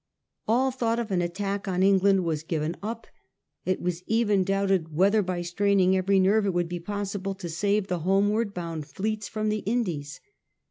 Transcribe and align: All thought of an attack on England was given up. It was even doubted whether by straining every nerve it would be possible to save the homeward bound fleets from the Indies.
All 0.47 0.71
thought 0.71 0.97
of 0.97 1.11
an 1.11 1.21
attack 1.21 1.67
on 1.67 1.83
England 1.83 2.23
was 2.25 2.41
given 2.41 2.75
up. 2.81 3.05
It 3.65 3.79
was 3.79 4.01
even 4.07 4.43
doubted 4.43 4.91
whether 4.95 5.21
by 5.21 5.43
straining 5.43 5.95
every 5.95 6.19
nerve 6.19 6.47
it 6.47 6.55
would 6.55 6.67
be 6.69 6.79
possible 6.79 7.35
to 7.35 7.47
save 7.47 7.85
the 7.85 7.99
homeward 7.99 8.51
bound 8.51 8.87
fleets 8.87 9.27
from 9.27 9.49
the 9.49 9.59
Indies. 9.59 10.19